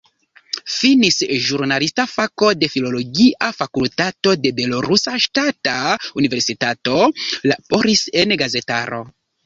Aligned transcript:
Finis 0.75 1.19
ĵurnalista 1.47 2.05
fako 2.13 2.49
de 2.63 2.71
filologia 2.77 3.51
fakultato 3.59 4.35
de 4.47 4.55
Belorusa 4.63 5.17
Ŝtata 5.29 5.79
Universitato, 6.25 7.01
laboris 7.53 8.07
en 8.25 8.41
gazetaro. 8.45 9.09